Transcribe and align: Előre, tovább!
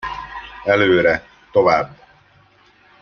Előre, 0.63 1.27
tovább! 1.51 1.97